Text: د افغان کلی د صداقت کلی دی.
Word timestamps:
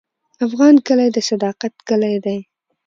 د 0.37 0.39
افغان 0.47 0.75
کلی 0.87 1.09
د 1.15 1.17
صداقت 1.29 1.73
کلی 1.89 2.15
دی. 2.25 2.37